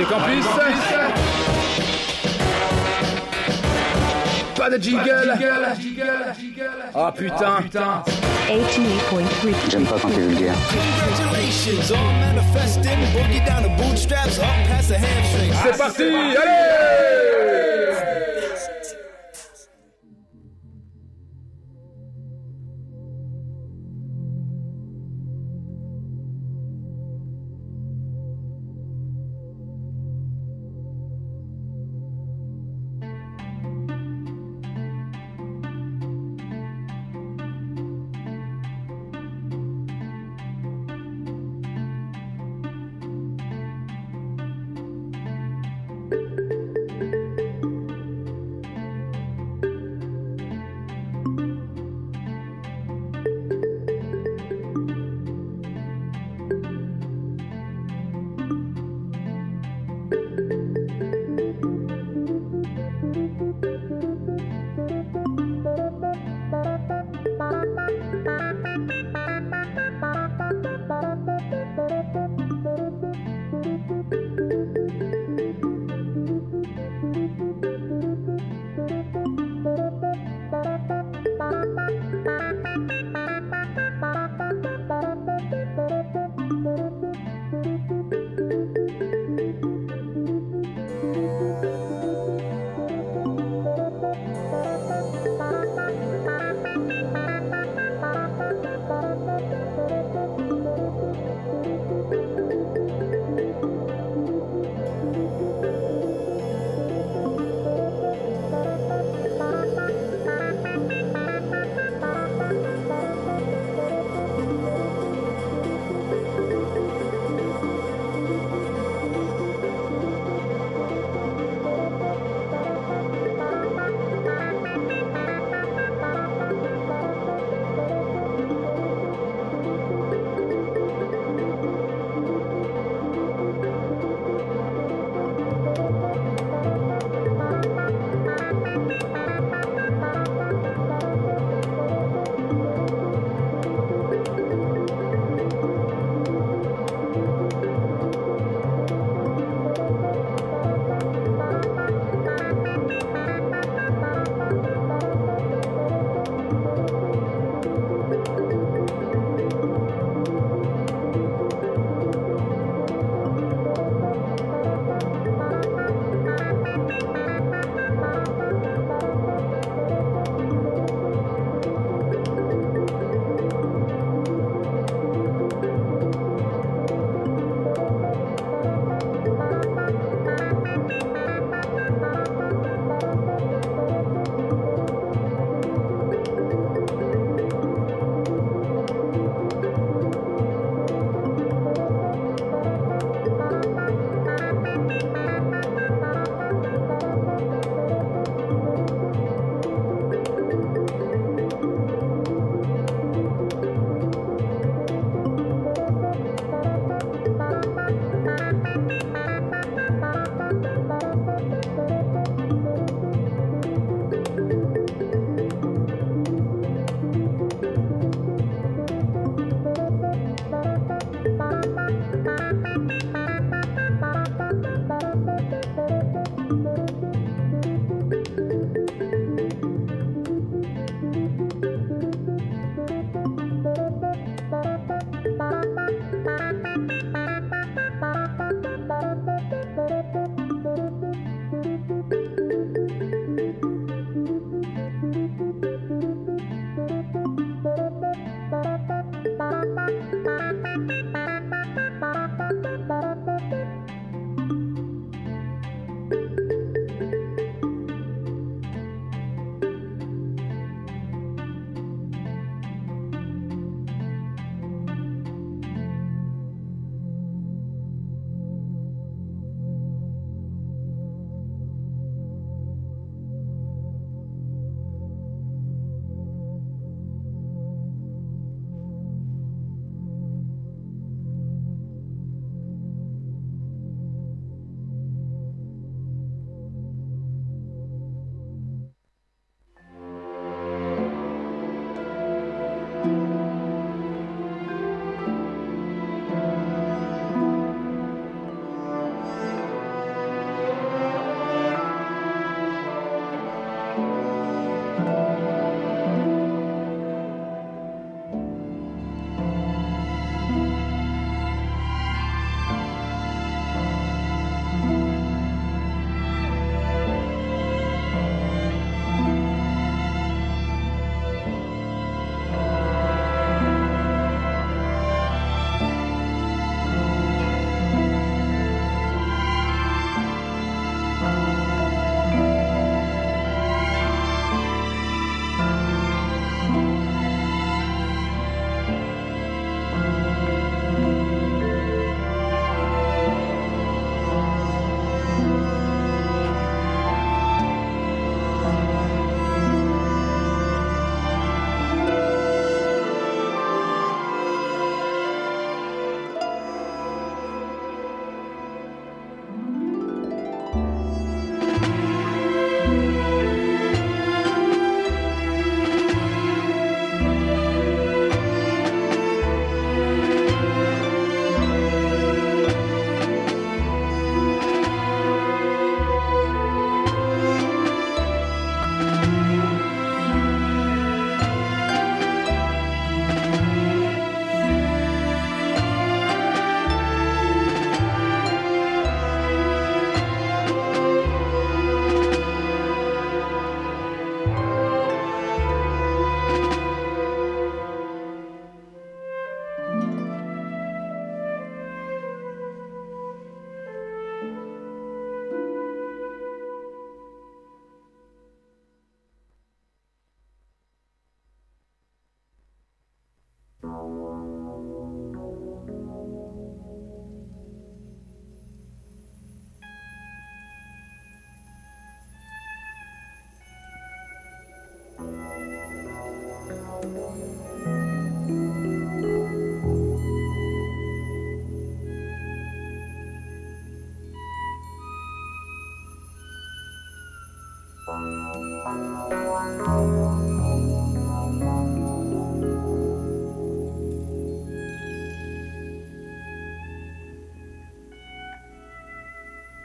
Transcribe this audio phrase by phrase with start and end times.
[0.00, 0.46] Radio Campus.
[4.54, 5.34] Pas de jingle.
[6.94, 7.60] Oh putain.
[8.48, 9.70] 88.3.
[9.70, 10.54] J'aime pas quand t'es vulgaire.
[10.70, 15.52] Congratulations, all manifesting, boogie down the bootstraps, up past the hamstring.
[15.64, 16.02] C'est parti.
[16.02, 16.30] Allez.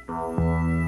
[0.08, 0.86] Música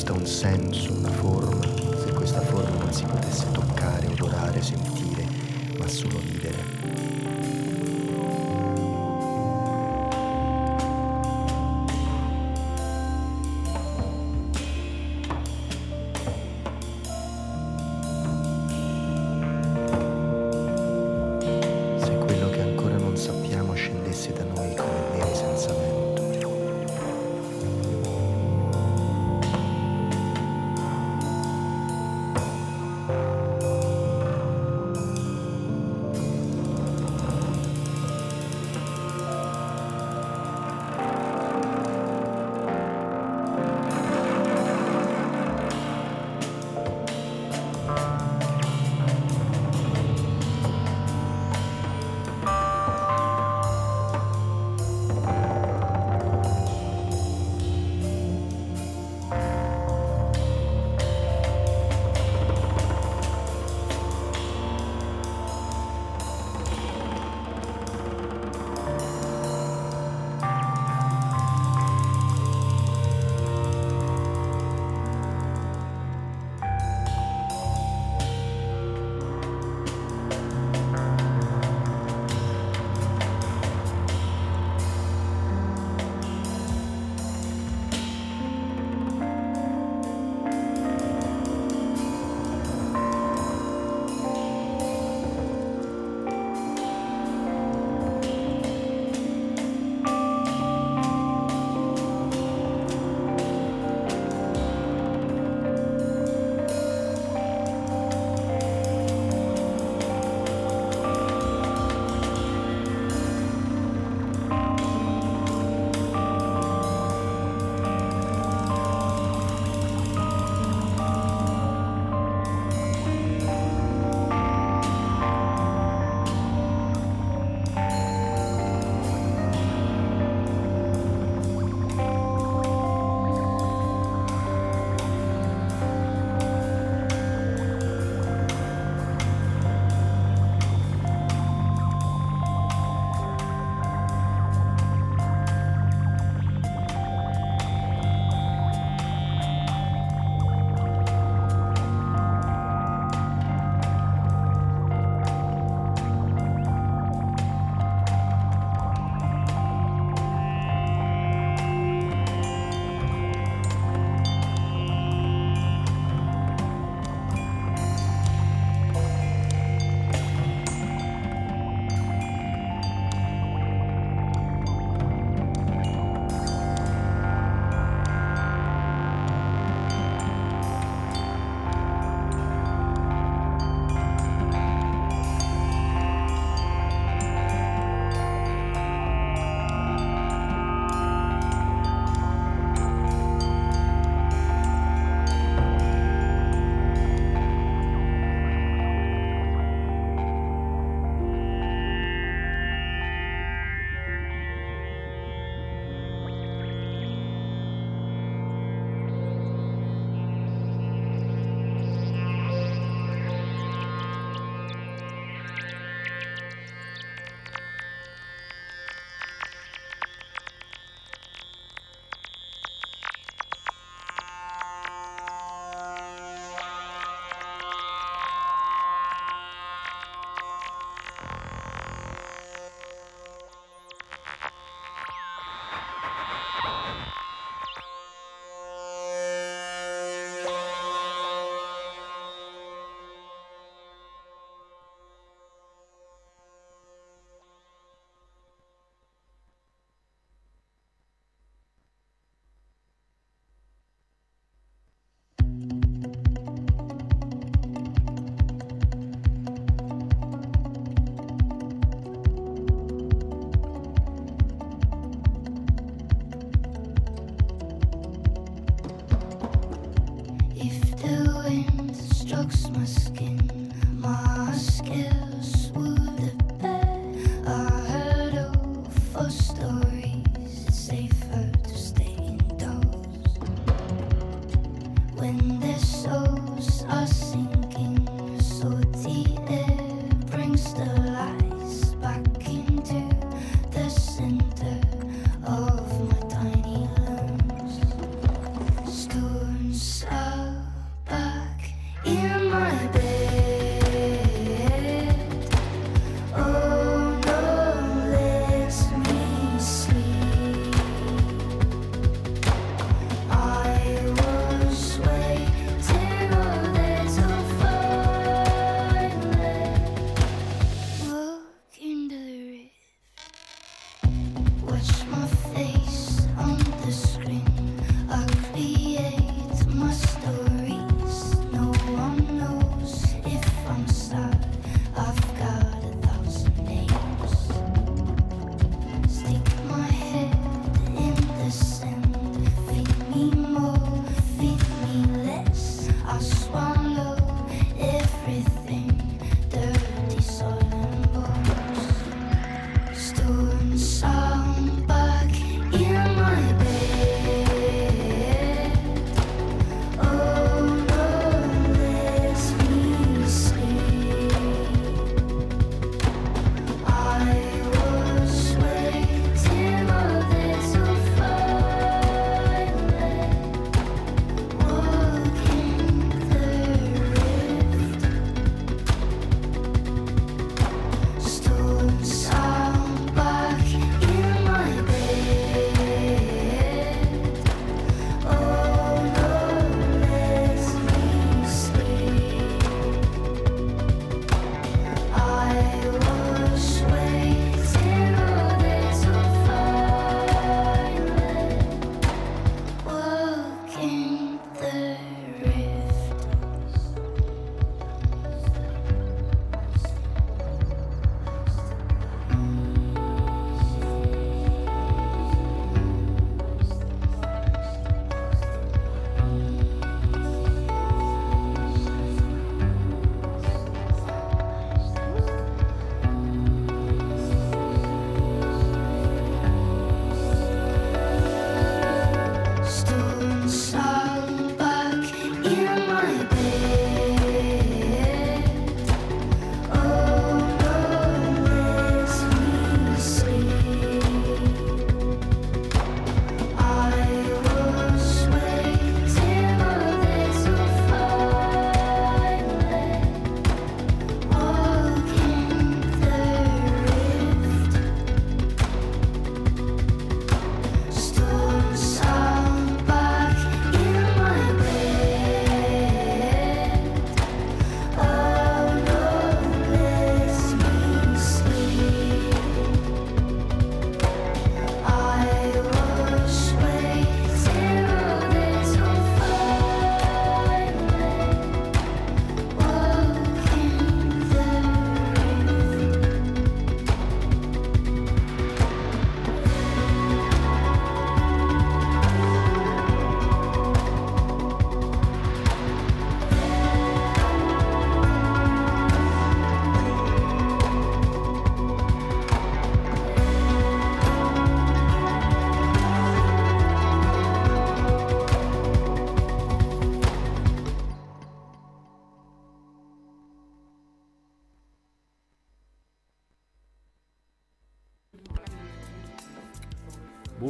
[0.00, 1.60] acquista un senso, una forma,
[2.02, 5.26] se questa forma non si potesse toccare, odorare, sentire,
[5.76, 6.79] ma solo vivere.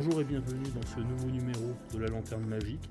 [0.02, 2.88] Bonjour et bienvenue dans ce nouveau numéro de La Lanterne Magique,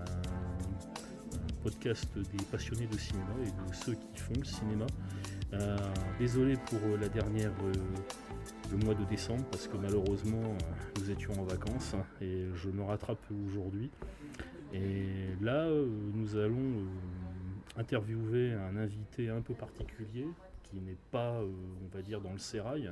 [0.00, 4.86] un, podcast des passionnés de cinéma et de ceux qui font le cinéma.
[5.52, 5.76] Euh,
[6.18, 7.72] désolé pour euh, la dernière, euh,
[8.70, 10.56] le mois de décembre, parce que malheureusement
[10.98, 13.90] nous étions en vacances et je me rattrape aujourd'hui.
[14.72, 15.08] Et
[15.42, 15.68] là,
[16.14, 16.86] nous allons
[17.76, 20.26] interviewer un invité un peu particulier
[20.62, 22.90] qui n'est pas, on va dire, dans le sérail,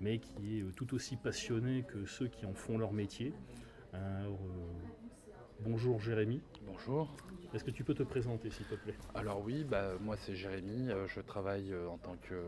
[0.00, 3.32] mais qui est euh, tout aussi passionné que ceux qui en font leur métier.
[3.92, 4.88] Alors, euh,
[5.60, 6.42] bonjour Jérémy.
[6.66, 7.14] Bonjour.
[7.52, 8.94] Est-ce que tu peux te présenter s'il te plaît?
[9.14, 12.42] Alors oui, bah, moi c'est Jérémy, euh, je travaille en tant que,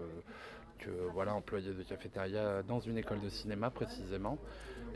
[0.78, 4.38] que voilà, employé de cafétéria dans une école de cinéma précisément.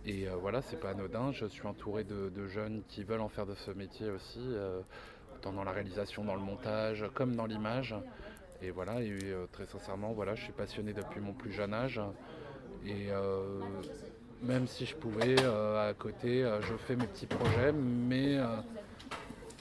[0.04, 3.28] Et euh, voilà, c'est pas anodin, je suis entouré de, de jeunes qui veulent en
[3.28, 4.40] faire de ce métier aussi.
[4.40, 4.80] euh,
[5.40, 7.94] tant dans la réalisation, dans le montage, comme dans l'image.
[8.60, 11.98] Et voilà, et euh, très sincèrement, voilà, je suis passionné depuis mon plus jeune âge.
[12.86, 13.60] Et euh,
[14.42, 18.38] même si je pouvais, euh, à côté, euh, je fais mes petits projets, mais,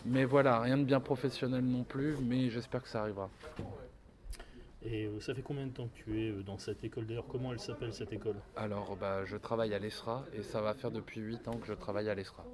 [0.06, 3.30] mais voilà, rien de bien professionnel non plus, mais j'espère que ça arrivera.
[4.82, 7.06] Et ça fait combien de temps que tu es dans cette école?
[7.06, 8.38] D'ailleurs, comment elle s'appelle cette école?
[8.56, 11.74] Alors, bah, je travaille à l'ESRA et ça va faire depuis 8 ans que je
[11.74, 12.46] travaille à l'ESRA.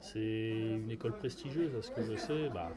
[0.00, 2.48] C'est une école prestigieuse, à ce que je sais.
[2.48, 2.70] Bah,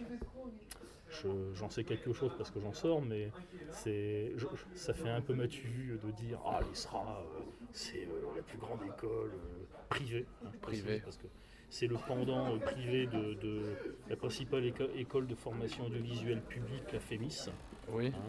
[1.10, 3.32] je- j'en sais quelque chose parce que j'en sors, mais
[3.72, 4.34] c'est,
[4.76, 7.40] ça fait un peu matu de dire Ah, l'ESRA, euh,
[7.72, 10.26] c'est euh, la plus grande école euh, privée.
[10.46, 11.02] hein, Privée.
[11.04, 11.28] Parce que
[11.70, 13.62] c'est le pendant euh, privé de, de
[14.10, 17.50] la principale éco- école de formation audiovisuelle publique, la FEMIS.
[17.92, 18.08] Oui.
[18.16, 18.20] hein,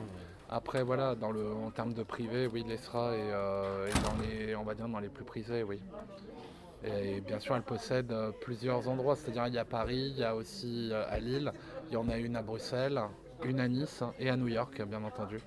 [0.49, 3.29] Après, voilà, dans le, en termes de privé, oui, l'ESRA est,
[3.91, 5.81] est dans les, on va dire, dans les plus prisés, oui.
[6.83, 10.35] Et bien sûr, elle possède plusieurs endroits, c'est-à-dire il y a Paris, il y a
[10.35, 11.53] aussi à Lille,
[11.91, 13.01] il y en a une à Bruxelles,
[13.45, 15.39] une à Nice et à New York, bien entendu.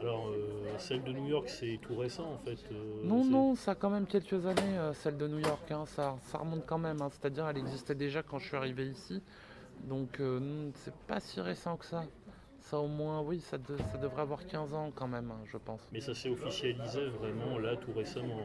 [0.00, 2.58] Alors, euh, celle de New York, c'est tout récent en fait.
[2.72, 5.84] euh, Non, non, ça a quand même quelques années, euh, celle de New York, hein,
[5.86, 9.20] ça, ça remonte quand même, hein, c'est-à-dire elle existait déjà quand je suis arrivé ici,
[9.88, 10.20] donc
[10.74, 12.04] c'est pas si récent que ça.
[12.60, 15.56] Ça au moins, oui, ça, de- ça devrait avoir 15 ans quand même, hein, je
[15.56, 15.80] pense.
[15.90, 18.40] Mais ça s'est officialisé vraiment là tout récemment.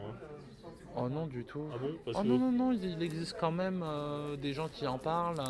[0.96, 1.64] Oh non, du tout.
[1.74, 1.90] Ah bon?
[2.04, 3.84] Parce Oh que- non, non, non, il il existe quand même
[4.40, 5.42] des gens qui en parlent,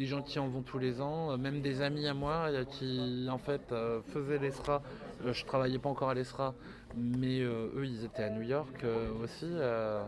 [0.00, 2.64] des gens qui en vont tous les ans, euh, même des amis à moi euh,
[2.64, 4.80] qui en fait euh, faisaient l'ESRA.
[5.26, 6.54] Euh, je travaillais pas encore à l'ESRA,
[6.96, 9.44] mais euh, eux ils étaient à New York euh, aussi.
[9.44, 10.02] euh.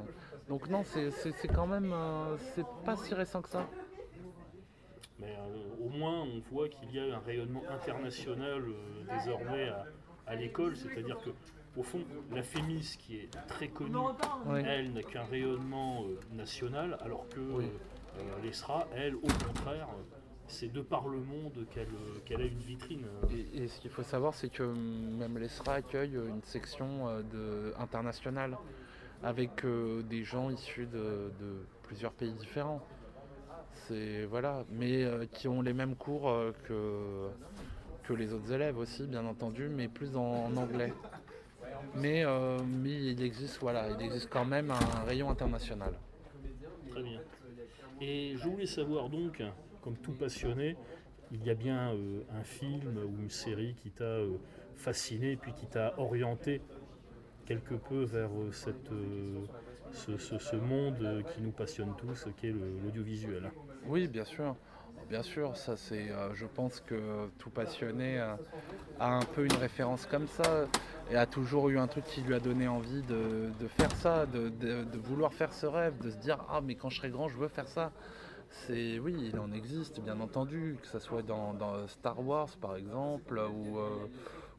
[0.49, 3.67] donc non, c'est quand même, euh, c'est pas si récent que ça.
[5.19, 9.85] Mais euh, au moins, on voit qu'il y a un rayonnement international euh, désormais à,
[10.27, 11.31] à l'école, c'est-à-dire que
[11.77, 12.01] au fond,
[12.35, 13.97] la FEMIS, qui est très connue,
[14.47, 14.63] Oui.
[14.67, 17.65] elle n'a qu'un rayonnement euh, national, alors que Oui.
[17.67, 17.79] euh,
[18.18, 19.88] euh, l'ESRA, elle, au contraire,
[20.48, 23.07] c'est de par le monde qu'elle euh, a une vitrine.
[23.31, 27.07] Et, et ce qu'il faut savoir, c'est que hum, même l'ESRA accueille euh, une section
[27.33, 28.57] de, internationale
[29.22, 32.85] avec euh, des gens issus de, de plusieurs pays différents.
[33.87, 37.29] C'est voilà, mais euh, qui ont les mêmes cours euh, que,
[38.03, 40.92] que les autres élèves aussi, bien entendu, mais plus en, en anglais.
[41.96, 42.25] Mais,
[42.64, 45.92] mais il existe voilà, il existe quand même un rayon international.
[46.90, 47.20] Très bien.
[48.05, 49.41] Et je voulais savoir donc,
[49.81, 50.77] comme tout passionné,
[51.31, 54.38] il y a bien euh, un film ou une série qui t'a euh,
[54.75, 56.61] fasciné, puis qui t'a orienté
[57.47, 58.91] quelque peu vers euh, cette,
[59.93, 63.53] ce, monde qui nous passionne tous, qui est l'audiovisuel.
[63.87, 64.57] Oui, bien sûr.
[65.09, 66.11] Bien sûr, ça c'est.
[66.11, 68.35] euh, je pense que tout passionné euh,
[68.99, 70.67] a un peu une référence comme ça
[71.11, 74.99] et a toujours eu un truc qui lui a donné envie de, faire ça, de,
[74.99, 77.49] vouloir faire ce rêve, de se dire ah mais quand je serai grand je veux
[77.49, 77.93] faire ça.
[78.67, 81.57] C'est oui, il en existe bien entendu, que ce soit dans,
[81.88, 83.88] Star Wars par exemple ou, euh,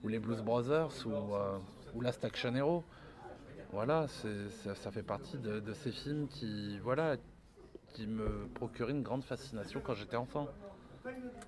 [0.04, 1.58] ou les Blues Brothers ou, euh,
[1.94, 2.84] ou Last Action Hero.
[3.72, 7.16] Voilà, ça, ça fait partie de, de ces films qui voilà
[7.94, 10.48] qui me procuraient une grande fascination quand j'étais enfant.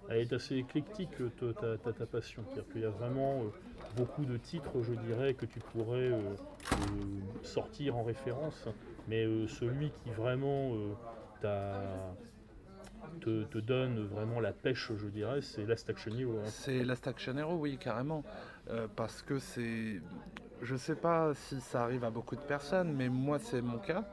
[0.07, 2.43] Elle est assez éclectique, euh, ta, ta- ta- ta passion.
[2.53, 3.47] C'est-à-dire qu'il y a vraiment euh,
[3.97, 6.75] beaucoup de titres, je dirais, que tu pourrais euh, euh,
[7.43, 8.67] sortir en référence.
[9.07, 10.73] Mais celui qui vraiment
[11.41, 12.13] t'a-
[13.21, 16.39] te, te donne vraiment la pêche, je dirais, c'est Last Action Hero.
[16.39, 16.49] hein.
[16.49, 18.23] C'est Last Action Hero, oui, carrément.
[18.95, 20.01] Parce que c'est.
[20.61, 24.03] Je sais pas si ça arrive à beaucoup de personnes, mais moi, c'est mon cas.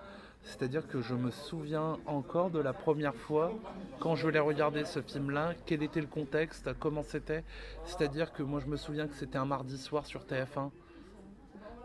[0.43, 3.53] C'est-à-dire que je me souviens encore de la première fois
[4.01, 7.45] quand je l'ai regardé ce film-là, quel était le contexte, comment c'était.
[7.85, 10.71] C'est-à-dire que moi, je me souviens que c'était un mardi soir sur TF1.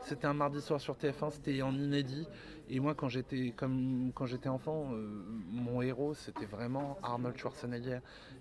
[0.01, 2.27] C'était un mardi soir sur TF1, c'était en inédit.
[2.69, 7.99] Et moi, quand j'étais comme quand j'étais enfant, euh, mon héros, c'était vraiment Arnold Schwarzenegger.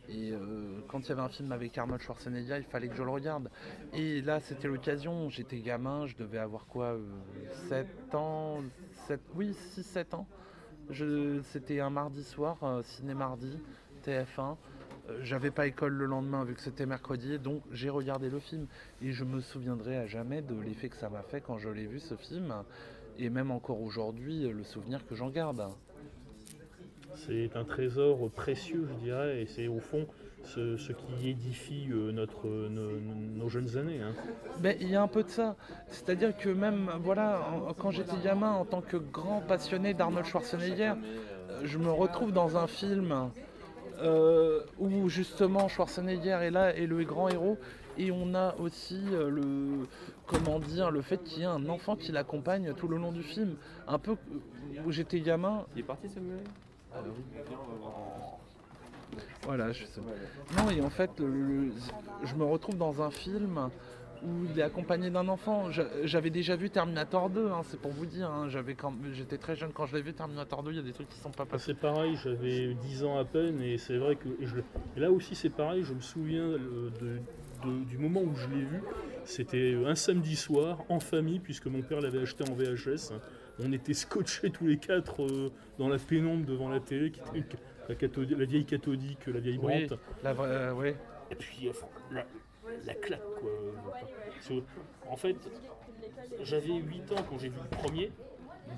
[0.08, 3.02] Et euh, quand il y avait un film avec Arnold Schwarzenegger, il fallait que je
[3.02, 3.50] le regarde.
[3.92, 5.28] Et là, c'était l'occasion.
[5.30, 7.04] J'étais gamin, je devais avoir quoi euh,
[7.68, 8.62] 7 ans
[9.06, 10.26] 7, Oui, 6-7 ans.
[11.42, 13.58] C'était un mardi soir, euh, ciné-mardi,
[14.04, 14.56] TF1.
[15.08, 18.66] Euh, J'avais pas école le lendemain vu que c'était mercredi, donc j'ai regardé le film.
[19.02, 21.86] Et je me souviendrai à jamais de l'effet que ça m'a fait quand je l'ai
[21.86, 22.54] vu ce film.
[23.18, 25.62] Et même encore aujourd'hui, le souvenir que j'en garde.
[27.14, 30.06] C'est un trésor précieux, je dirais, et c'est au fond
[30.44, 34.00] ce, ce qui édifie euh, notre, nos, nos jeunes années.
[34.02, 34.12] hein.
[34.60, 35.56] Ben, il y a un peu de ça.
[35.88, 40.92] C'est-à-dire que même, voilà, en- quand j'étais gamin, en tant que grand passionné d'Arnold Schwarzenegger,
[41.50, 43.30] euh, je me retrouve dans un film
[44.02, 47.56] euh, où justement Schwarzenegger est là et le grand héros.
[47.98, 49.86] Et on a aussi euh, le,
[50.26, 53.22] comment dire, le fait qu'il y ait un enfant qui l'accompagne tout le long du
[53.22, 53.56] film.
[53.88, 55.64] Un peu euh, où j'étais gamin.
[55.74, 56.40] Il est parti Samuel?
[59.44, 60.00] Voilà, je sais.
[60.56, 61.72] Non, et en fait, le- le-
[62.24, 63.70] je me retrouve dans un film
[64.24, 65.70] où il est accompagné d'un enfant.
[66.04, 68.28] J'avais déjà vu Terminator 2, hein, c'est pour vous dire.
[68.30, 68.48] hein.
[68.48, 70.92] J'avais quand- J'étais très jeune quand je l'ai vu, Terminator 2, il y a des
[70.92, 71.66] trucs qui sont pas Ah, passés.
[71.72, 74.64] C'est pareil, j'avais 10 ans à peine et c'est vrai que et je le-
[74.96, 77.20] et là aussi c'est pareil, je me souviens euh, de-
[77.64, 78.82] de- du moment où je l'ai vu,
[79.24, 83.12] c'était un samedi soir en famille puisque mon père l'avait acheté en VHS.
[83.58, 87.38] On était scotchés tous les quatre euh, dans la pénombre devant la télé, qui était
[87.38, 89.98] une- la, vieille cathodique, la vieille Oui, brante.
[90.22, 90.96] la vraie- euh, ouais.
[91.30, 91.72] Et puis euh,
[92.12, 92.26] la,
[92.84, 93.50] la claque quoi.
[95.08, 95.36] En fait,
[96.42, 98.10] j'avais 8 ans quand j'ai vu le premier.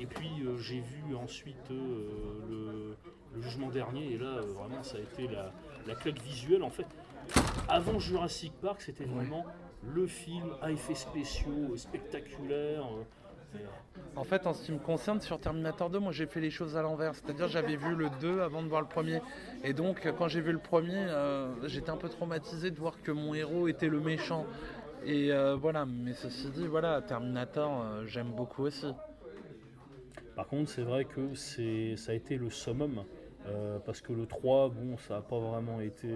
[0.00, 2.04] Et puis euh, j'ai vu ensuite euh,
[2.50, 2.96] le,
[3.34, 4.12] le jugement dernier.
[4.12, 5.52] Et là, euh, vraiment, ça a été la,
[5.86, 6.62] la claque visuelle.
[6.62, 6.86] En fait,
[7.68, 9.44] avant Jurassic Park, c'était vraiment
[9.94, 12.84] le film à effets spéciaux, euh, spectaculaires.
[13.54, 13.58] euh,
[14.16, 16.76] En fait, en ce qui me concerne, sur Terminator 2, moi j'ai fait les choses
[16.76, 17.14] à l'envers.
[17.14, 19.20] C'est-à-dire, j'avais vu le 2 avant de voir le premier.
[19.64, 23.12] Et donc, quand j'ai vu le premier, euh, j'étais un peu traumatisé de voir que
[23.12, 24.44] mon héros était le méchant.
[25.04, 28.92] Et euh, voilà, mais ceci dit, voilà, Terminator, euh, j'aime beaucoup aussi.
[30.34, 33.04] Par contre, c'est vrai que c'est, ça a été le summum.
[33.86, 36.08] parce que le 3, bon, ça n'a pas vraiment été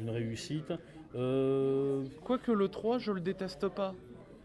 [0.00, 0.72] une réussite.
[1.14, 3.94] Euh, Quoique le 3, je le déteste pas.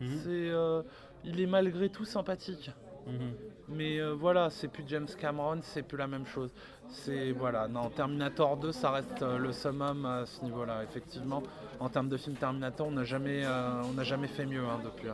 [0.01, 0.07] Mhm.
[0.23, 0.81] C'est, euh,
[1.23, 2.71] il est malgré tout sympathique.
[3.05, 3.33] mhm.
[3.69, 6.53] Mais euh, voilà, c'est plus James Cameron, c'est plus la même chose.
[6.89, 10.83] C'est voilà, non, Terminator 2, ça reste le summum à ce niveau-là.
[10.83, 11.43] Effectivement,
[11.81, 15.09] en termes de film Terminator, on n'a jamais, on n'a jamais fait mieux hein, depuis.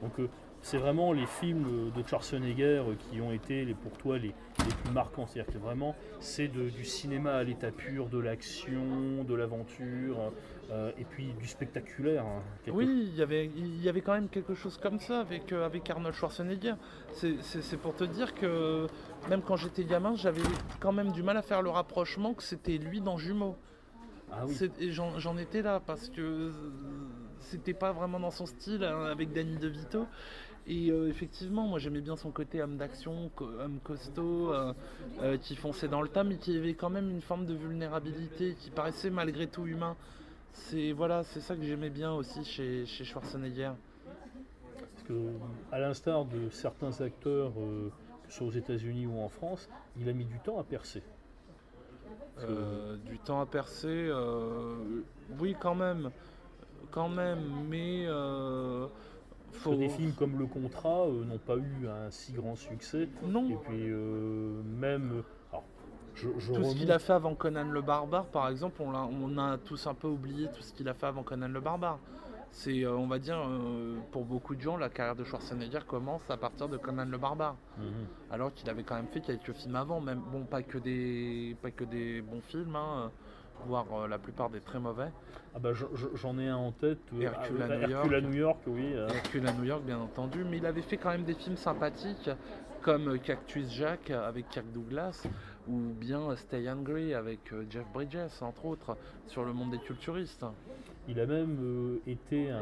[0.00, 0.28] Donc
[0.62, 4.92] c'est vraiment les films de Schwarzenegger qui ont été les, pour toi les, les plus
[4.92, 5.26] marquants.
[5.26, 10.32] C'est-à-dire que vraiment c'est du cinéma à l'état pur, de l'action, de l'aventure
[10.70, 12.24] euh, et puis du spectaculaire.
[12.26, 15.20] hein, quelque- Oui, il y avait, il y avait quand même quelque chose comme ça
[15.20, 16.74] avec, euh, avec Arnold Schwarzenegger.
[17.12, 18.86] C'est- pour te dire que
[19.30, 20.42] même quand j'étais gamin, j'avais
[20.80, 23.56] quand même du mal à faire le rapprochement que c'était lui dans Jumeaux.
[24.30, 24.54] Ah oui.
[24.90, 26.50] J'en étais là parce que
[27.38, 30.06] c'était pas vraiment dans son style hein, avec Danny DeVito.
[30.70, 34.74] Et euh, effectivement, moi j'aimais bien son côté homme d'action, co- homme costaud, euh,
[35.22, 38.54] euh, qui fonçait dans le tas, mais qui avait quand même une forme de vulnérabilité,
[38.54, 39.96] qui paraissait malgré tout humain.
[40.52, 43.72] C'est voilà, c'est ça que j'aimais bien aussi chez, chez Schwarzenegger.
[44.94, 45.14] Parce que,
[45.72, 50.12] à l'instar de certains acteurs, que ce soit aux États-Unis ou en France, il a
[50.12, 51.02] mis du temps à percer.
[53.06, 54.10] Du temps à percer,
[55.40, 56.10] oui quand même,
[56.90, 58.06] quand même, mais
[59.52, 63.08] Parce que des films comme Le Contrat euh, n'ont pas eu un si grand succès.
[63.22, 63.48] non.
[63.50, 65.64] Et puis euh, même, alors,
[66.14, 69.58] je, je Tout ce qu'il a fait avant Conan le Barbare, par exemple, on, a
[69.58, 71.98] tous un peu oublié tout ce qu'il a fait avant Conan le Barbare.
[72.50, 76.22] C'est, euh, on va dire, euh, pour beaucoup de gens, la carrière de Schwarzenegger commence
[76.30, 77.56] à partir de Conan le Barbare.
[77.76, 78.06] Mhm.
[78.30, 81.70] Alors qu'il avait quand même fait quelques films avant, même bon, pas que des, pas
[81.70, 83.10] que des bons films, hein,
[83.66, 85.08] voire euh, la plupart des très mauvais.
[85.54, 86.98] Ah bah, je- je- j'en ai un en tête.
[87.14, 88.22] euh, Hercule à euh, New York.
[88.22, 88.92] New York, oui.
[88.92, 92.30] Hercule à New York, bien entendu, mais il avait fait quand même des films sympathiques
[92.82, 95.26] comme Cactus Jack avec Kirk Douglas
[95.68, 100.44] ou bien Stay Hungry avec Jeff Bridges, entre autres, sur le monde des culturistes.
[101.08, 102.60] Il a même été un,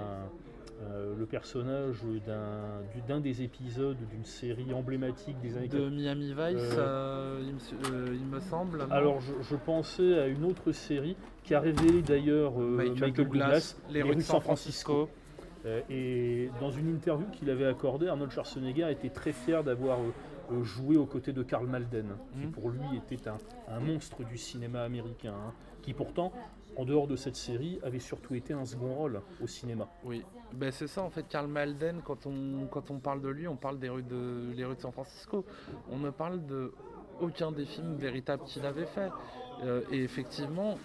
[0.82, 6.28] euh, le personnage d'un du- d'un des épisodes d'une série emblématique des années De Miami
[6.28, 7.74] Vice, Euh, euh, il, me, su-
[8.12, 8.86] il me semble.
[8.90, 13.76] Alors je, je pensais à une autre série qui a révélé d'ailleurs euh, Michael, Douglas,
[13.90, 15.08] Les rues de San Francisco.
[15.90, 19.98] Et dans une interview qu'il avait accordée, Arnold Schwarzenegger était très fier d'avoir
[20.62, 22.52] joué aux côtés de Karl Malden, qui Mhm.
[22.52, 23.36] pour lui était un,
[23.68, 26.32] un monstre du cinéma américain, hein, qui pourtant,
[26.76, 29.88] en dehors de cette série, avait surtout été un second rôle au cinéma.
[30.04, 33.48] Oui, ben, c'est ça en fait, Karl Malden, quand on, quand on parle de lui,
[33.48, 35.44] on parle des rues de, les rues de San Francisco.
[35.90, 36.72] On ne parle de
[37.20, 39.10] aucun des films véritables qu'il avait fait.
[39.62, 40.78] Euh, et effectivement,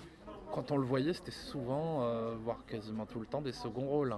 [0.54, 4.16] quand on le voyait, c'était souvent, euh, voire quasiment tout le temps, des seconds rôles.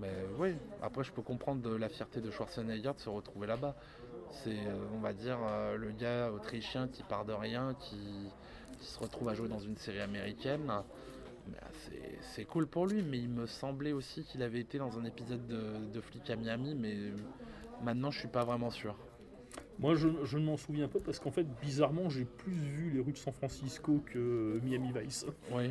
[0.00, 3.74] Mais oui, après je peux comprendre de la fierté de Schwarzenegger de se retrouver là-bas.
[4.30, 5.38] C'est, euh, on va dire,
[5.76, 8.30] le gars autrichien qui part de rien, qui,
[8.78, 10.70] qui se retrouve à jouer dans une série américaine.
[10.70, 10.84] Ah,
[12.22, 15.46] c'est- cool pour lui, mais il me semblait aussi qu'il avait été dans un épisode
[15.46, 16.94] de, de Flic à Miami, mais
[17.82, 18.94] maintenant je suis pas vraiment sûr.
[19.78, 23.00] Moi, je, je ne m'en souviens pas parce qu'en fait, bizarrement, j'ai plus vu les
[23.00, 25.24] rues de San Francisco que Miami Vice.
[25.52, 25.70] Oui.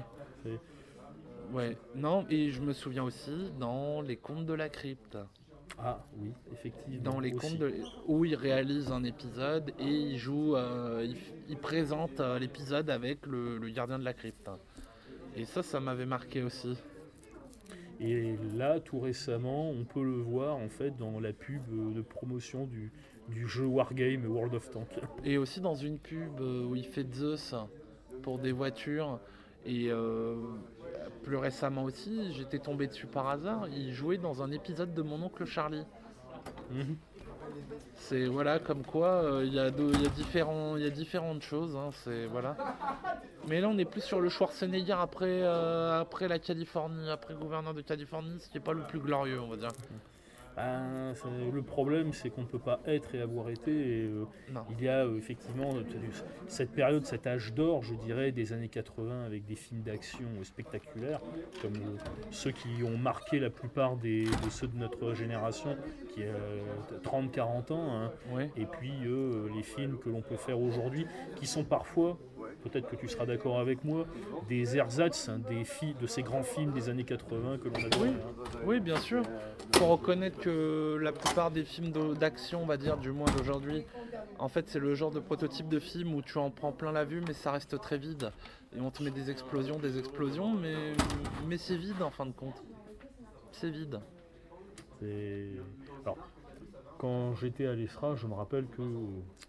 [1.53, 1.77] Ouais.
[1.95, 5.17] Non, et je me souviens aussi dans Les Contes de la Crypte.
[5.79, 7.03] Ah oui, effectivement.
[7.03, 7.49] Dans les aussi.
[7.51, 7.73] contes de...
[8.07, 11.15] où il réalise un épisode et il joue, euh, il,
[11.49, 14.49] il présente euh, l'épisode avec le, le gardien de la crypte.
[15.35, 16.77] Et ça, ça m'avait marqué aussi.
[17.99, 21.61] Et là, tout récemment, on peut le voir en fait dans la pub
[21.93, 22.91] de promotion du,
[23.29, 24.99] du jeu Wargame World of Tanks.
[25.23, 27.55] Et aussi dans une pub où il fait Zeus
[28.21, 29.19] pour des voitures.
[29.65, 30.35] Et euh,
[31.23, 33.67] plus récemment aussi, j'étais tombé dessus par hasard.
[33.69, 35.85] Il jouait dans un épisode de Mon oncle Charlie.
[36.71, 36.97] Mhm.
[37.95, 40.85] C'est voilà comme quoi euh, il y, a de- il y a différents- il y
[40.85, 41.75] a différentes choses.
[41.75, 42.55] hein, c'est voilà.
[43.47, 47.73] Mais là on est plus sur le Schwarzenegger après, euh, après la Californie, après gouverneur
[47.73, 49.69] de Californie, ce qui n'est pas le plus glorieux on va dire.
[50.57, 53.71] Ben, c'est- le problème, c'est qu'on ne peut pas être et avoir été.
[53.71, 54.25] et, euh,
[54.71, 55.83] il y a euh, effectivement euh,
[56.47, 61.21] cette période, cet âge d'or, je dirais, des années 80 avec des films d'action spectaculaires,
[61.61, 61.97] comme euh,
[62.31, 65.77] ceux qui ont marqué la plupart des, de ceux de notre génération,
[66.09, 67.91] qui a 30-40 ans.
[67.95, 68.11] hein.
[68.33, 68.49] Ouais.
[68.57, 68.93] Et puis
[69.55, 71.05] les films que l'on peut faire aujourd'hui,
[71.35, 72.17] qui sont parfois,
[72.69, 74.05] peut-être que tu seras d'accord avec moi,
[74.47, 78.01] des ersatz hein, des fi- de ces grands films des années 80 que l'on a
[78.01, 78.09] Oui.
[78.65, 79.23] Oui, bien sûr.
[79.75, 83.85] faut reconnaître que la plupart des films d'action, on va dire, du moins d'aujourd'hui,
[84.39, 87.05] en fait, c'est le genre de prototype de film où tu en prends plein la
[87.05, 88.31] vue, mais ça reste très vide.
[88.75, 90.93] Et on te met des explosions, des explosions, mais,
[91.47, 92.61] mais c'est vide en fin de compte.
[93.51, 93.99] C'est vide.
[94.99, 95.49] C'est-
[96.03, 96.17] Alors,
[96.97, 98.81] quand j'étais à l'ESRA, je me rappelle que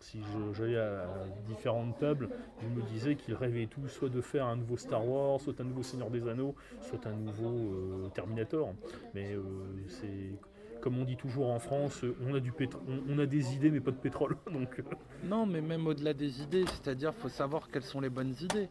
[0.00, 0.20] si
[0.52, 1.06] j'allais à,
[1.46, 2.28] différentes tables,
[2.62, 5.64] je me disais qu'ils rêvaient tous soit de faire un nouveau Star Wars, soit un
[5.64, 8.74] nouveau Seigneur des Anneaux, soit un nouveau euh, Terminator.
[9.14, 9.42] Mais euh,
[9.88, 10.32] c'est
[10.80, 12.78] comme on dit toujours en France, on a, du pétro-
[13.08, 14.36] on, a des idées mais pas de pétrole.
[14.52, 14.82] Donc, euh,
[15.24, 18.68] Non, mais même au-delà des idées, c'est-à-dire faut savoir quelles sont les bonnes idées.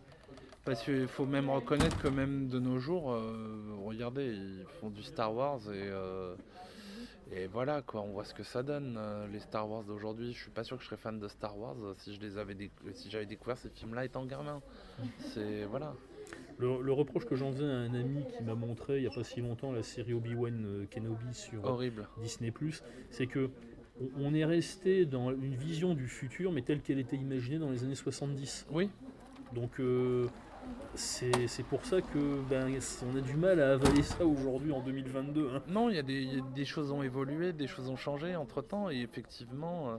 [0.63, 3.17] Parce qu'il faut même reconnaître que même de nos jours,
[3.85, 5.89] regardez, ils font du Star Wars et,
[7.31, 8.95] et voilà quoi, on voit ce que ça donne.
[8.97, 11.57] euh, les Star Wars d'aujourd'hui, je suis pas sûr que je serais fan de Star
[11.57, 14.61] Wars euh, si je les avais déc- si j'avais découvert ces films-là étant gamin.
[15.33, 15.93] C'est voilà.
[16.57, 19.11] le, le reproche que j'en faisais à un ami qui m'a montré il n'y a
[19.11, 22.07] pas si longtemps la série Obi-Wan euh, Kenobi sur Horrible.
[22.21, 22.53] Disney+,
[23.09, 23.49] c'est que
[24.01, 27.71] on- on est resté dans une vision du futur, mais telle qu'elle était imaginée dans
[27.71, 28.67] les années 70.
[28.71, 28.89] Oui,
[29.53, 30.27] Donc euh,
[30.95, 32.73] c'est c'est pour ça que ben,
[33.11, 35.49] on a du mal à avaler ça aujourd'hui en 2022.
[35.55, 35.61] hein.
[35.67, 37.95] non, il y, a des- il y a des choses ont évolué, des choses ont
[37.95, 39.89] changé entre temps et effectivement.
[39.91, 39.97] euh,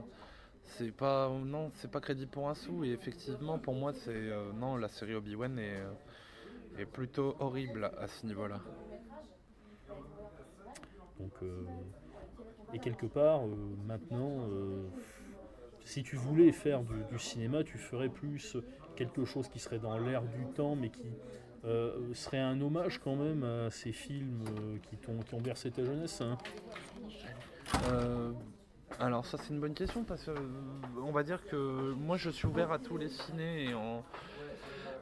[0.77, 4.51] c'est pas non, c'est pas crédit pour un sou et effectivement pour moi c'est euh,
[4.53, 5.91] non la série Obi Wan est, euh,
[6.81, 8.59] est plutôt horrible à ce niveau-là.
[11.19, 11.33] Donc,
[12.73, 13.41] et quelque part,
[13.85, 14.47] maintenant,
[15.83, 18.55] si tu voulais faire du, du cinéma, tu ferais plus
[18.99, 21.07] quelque chose qui serait dans l'air du temps, mais qui
[21.65, 25.71] euh, serait un hommage quand même à ces films euh, qui, t'ont- qui ont bercé
[25.71, 26.21] ta jeunesse.
[26.21, 26.37] hein.
[27.91, 28.31] Euh,
[28.99, 30.31] alors ça c'est une bonne question parce que
[31.01, 34.03] on va dire que moi je suis ouvert à tous les cinés et en,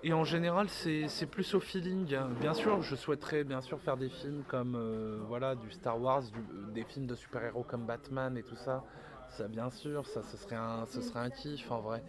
[0.03, 2.15] et en général c'est plus au feeling.
[2.41, 4.77] Bien sûr je souhaiterais bien sûr faire des films comme
[5.27, 6.23] voilà du Star Wars,
[6.73, 8.83] des films de super-héros comme Batman et tout ça.
[9.30, 12.01] Ça bien sûr, ça ce serait un, ce serait un kiff en vrai.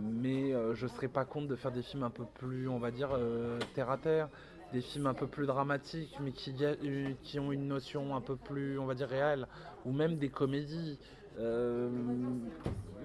[0.00, 2.90] Mais euh, je serais pas contre de faire des films un peu plus on va
[2.90, 4.28] dire euh, terre à terre.
[4.72, 6.32] Des films un peu plus dramatiques mais
[6.62, 9.46] euh, qui ont une notion un peu plus on va dire réelle.
[9.84, 10.98] Ou même des comédies.
[11.38, 11.88] Euh,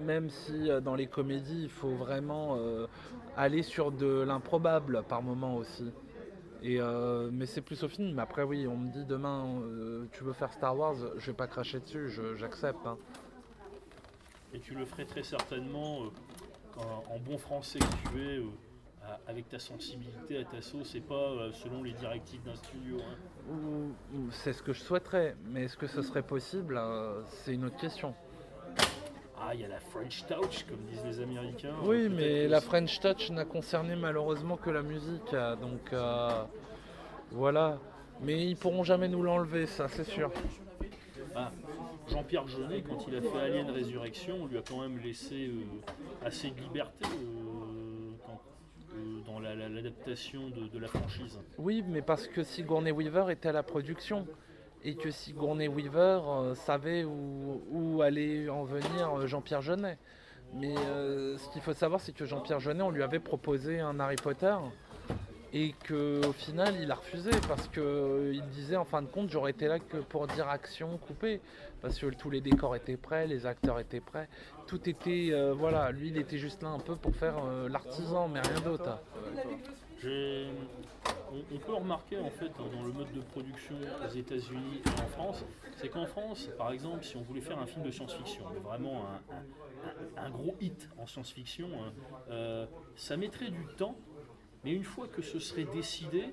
[0.00, 2.58] même si dans les comédies il faut vraiment
[3.36, 5.92] aller sur de l'improbable par moment aussi.
[6.62, 8.18] Mais c'est plus au film.
[8.18, 9.62] Après oui on me dit demain
[10.10, 12.96] tu veux faire Star Wars je vais pas cracher dessus j'accepte hein.
[14.54, 16.80] Et tu le ferais très certainement euh,
[17.10, 18.44] en, bon français que tu es, euh,
[19.26, 22.98] avec ta sensibilité, à ta sauce, et pas euh, selon les directives d'un studio.
[23.00, 23.54] hein.
[24.30, 26.80] C'est ce que je souhaiterais mais est-ce que ce serait possible
[27.26, 28.14] c'est une autre question
[29.40, 31.74] Ah, il y a la French Touch, comme disent les Américains.
[31.82, 36.44] Oui, mais la French Touch n'a concerné malheureusement que la musique, donc euh,
[37.32, 37.78] voilà.
[38.20, 40.30] Mais ils pourront jamais nous l'enlever, ça, c'est sûr.
[41.34, 41.50] Ah,
[42.08, 46.26] Jean-Pierre Jeunet, quand il a fait Alien Résurrection, on lui a quand même laissé euh,
[46.26, 48.10] assez de liberté euh,
[48.94, 51.38] euh, dans la- la- l'adaptation de, la franchise.
[51.58, 54.26] Oui, mais parce que Sigourney Weaver était à la production
[54.84, 56.20] et que Sigourney Weaver
[56.56, 59.96] savait où, allait en venir Jean-Pierre Jeunet.
[60.54, 64.16] Mais ce qu'il faut savoir, c'est que Jean-Pierre Jeunet, on lui avait proposé un Harry
[64.16, 64.54] Potter
[65.54, 69.68] et qu'au final, il a refusé parce qu'il disait en fin de compte, j'aurais été
[69.68, 71.40] là que pour dire action coupée
[71.82, 74.28] parce que tous les décors étaient prêts, les acteurs étaient prêts,
[74.66, 78.28] tout était euh, voilà, lui, il était juste là un peu pour faire euh, l'artisan,
[78.28, 78.98] mais rien d'autre.
[80.04, 83.74] On, peut remarquer en fait hein, dans le mode de production
[84.04, 85.44] aux États-Unis et en France,
[85.76, 89.04] c'est qu'en France, par exemple, si on voulait faire un film de science-fiction, vraiment
[90.16, 91.92] un, gros hit en science-fiction, hein,
[92.30, 93.96] euh, ça mettrait du temps,
[94.64, 96.26] mais une fois que ce serait décidé,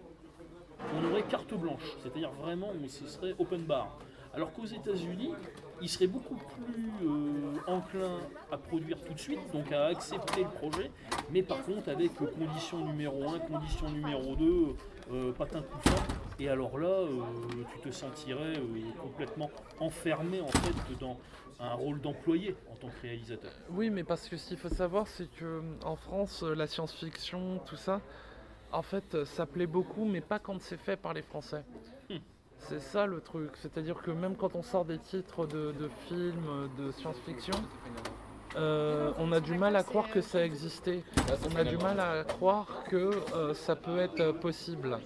[0.96, 3.98] on aurait carte blanche, c'est-à-dire vraiment, ce serait open bar.
[4.34, 5.34] Alors qu'aux États-Unis,
[5.82, 8.20] il serait beaucoup plus euh, enclin
[8.52, 10.92] à produire tout de suite, donc à accepter le projet,
[11.32, 14.76] mais par contre avec condition numéro 1, condition numéro 2,
[15.12, 16.04] euh, patin couffin,
[16.40, 17.10] et alors là, euh,
[17.74, 19.50] tu te sentirais euh, complètement
[19.82, 21.18] enfermé en fait dans
[21.60, 23.52] un rôle d'employé en tant que réalisateur.
[23.70, 27.60] Oui, mais parce que ce qu'il faut savoir, c'est que en France, euh, la science-fiction,
[27.66, 28.02] tout ça,
[28.72, 31.64] en fait, euh, ça plaît beaucoup, mais pas quand c'est fait par les Français.
[32.10, 32.18] Hmm.
[32.58, 33.52] C'est ça le truc.
[33.56, 37.56] C'est-à-dire que même quand on sort des titres de, de films, euh, de science-fiction,
[38.56, 41.04] euh, on a du mal à croire que ça existait.
[41.52, 44.98] On a du mal à croire que euh, ça peut être euh, possible.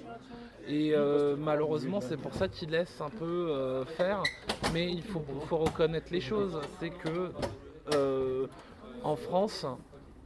[0.68, 4.24] Et euh, malheureusement, c'est pour ça qu'ils laissent un peu euh, faire.
[4.74, 6.60] Mais il faut, reconnaître les choses.
[6.80, 7.32] C'est que
[7.94, 8.48] euh,
[9.04, 9.66] en France,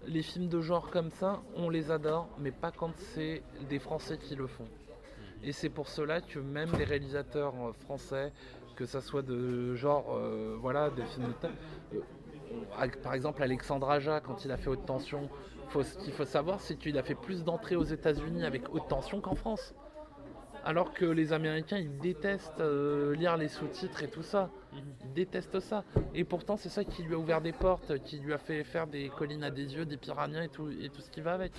[0.05, 4.17] les films de genre comme ça, on les adore, mais pas quand c'est des Français
[4.17, 4.67] qui le font.
[5.43, 8.31] Et c'est pour cela que même les réalisateurs français,
[8.75, 10.19] que ça soit de genre,
[10.59, 11.33] voilà, des films
[11.91, 12.01] de
[13.03, 15.29] par exemple Alexandre Aja, quand il a fait Haute Tension,
[15.73, 19.21] ce qu'il faut savoir, c'est qu'il a fait plus d'entrées aux États-Unis avec Haute Tension
[19.21, 19.75] qu'en France.
[20.65, 24.49] Alors que les Américains, ils détestent euh, lire les sous-titres et tout ça.
[24.73, 25.83] Ils détestent ça.
[26.13, 28.87] Et pourtant, c'est ça qui lui a ouvert des portes, qui lui a fait faire
[28.87, 31.53] des collines à des yeux, des piranhas et tout, ce qui va avec.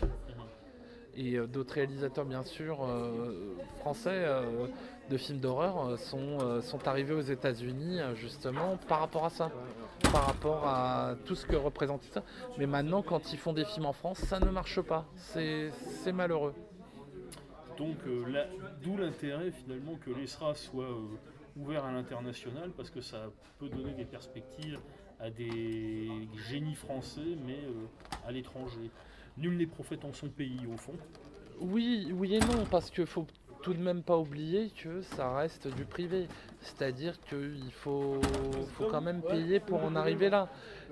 [1.16, 4.26] Et euh, d'autres réalisateurs, bien sûr, euh, français
[5.11, 9.51] de films d'horreur sont, sont arrivés aux États-Unis justement par rapport à ça,
[10.12, 12.22] par rapport à tout ce que représentait ça.
[12.59, 15.07] Mais maintenant, quand ils font des films en France, ça ne marche pas.
[15.16, 16.53] C'est malheureux.
[17.79, 17.97] Donc
[18.83, 21.16] d'où l'intérêt finalement que l'ESRA soit euh,
[21.57, 24.81] ouvert à l'international parce que ça peut donner des perspectives
[25.20, 26.09] à des
[26.49, 28.91] génies français mais euh, à l'étranger.
[29.37, 30.95] Nul n'est prophète en son pays au fond.
[31.61, 33.26] Oui, oui et non, parce qu'il faut
[33.69, 36.31] tout de même pas oublier que ça reste du privé.
[36.62, 38.21] C'est-à-dire qu'il faut,
[38.73, 40.49] faut quand même payer pour en arriver là.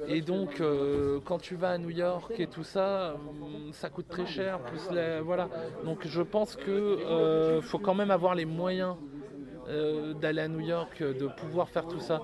[0.07, 4.09] Et donc, euh, quand tu vas à New York et tout ça, hum, ça coûte
[4.11, 4.63] très cher.
[4.65, 5.51] Plus la- voilà.
[5.83, 8.97] Donc, je pense que euh, faut quand même avoir les moyens
[9.69, 12.23] euh, d'aller à New York, de pouvoir faire tout ça.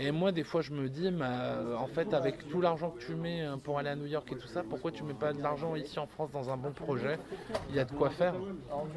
[0.00, 3.04] Et moi, des fois, je me dis, mais, euh, en fait, avec tout l'argent que
[3.04, 5.34] tu mets euh, pour aller à New York et tout ça, pourquoi tu mets pas
[5.34, 7.18] de l'argent ici en France dans un bon projet?
[7.68, 8.34] Il y a de quoi faire.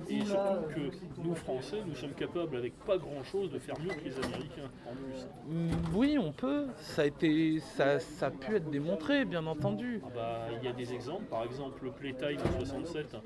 [0.10, 3.90] Et surtout que nous Français, nous sommes capables avec pas grand chose de faire mieux
[3.90, 5.28] que les Américains en plus.
[5.48, 6.68] Mm, Oui, on peut.
[6.78, 10.02] Ça a été, ça, ça a pu être démontré, bien entendu.
[10.06, 13.18] Ah bah, il y a des exemples, par exemple le Playtime en 67,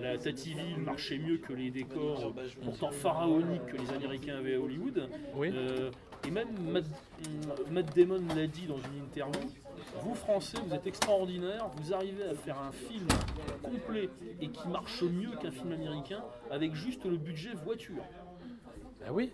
[0.00, 2.32] la Tativille marchait mieux que les décors
[2.64, 5.08] pourtant pharaoniques que les Américains avaient à Hollywood.
[5.34, 5.50] Oui.
[5.52, 5.90] Euh,
[6.26, 9.40] et même Matt, mm, Matt Damon l'a dit dans une interview,
[10.02, 13.06] vous Français, vous êtes extraordinaires, vous arrivez à faire un film
[13.62, 14.08] complet
[14.40, 18.02] et qui marche mieux qu'un film américain avec juste le budget voiture.
[19.00, 19.32] Ben oui.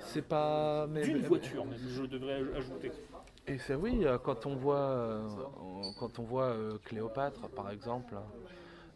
[0.00, 0.86] C'est pas.
[0.88, 2.92] mais- D'une voiture même, je devrais aj- ajouter.
[3.46, 5.28] Et c'est oui, euh, quand on voit, euh,
[5.98, 8.14] quand on voit euh, Cléopâtre, par exemple,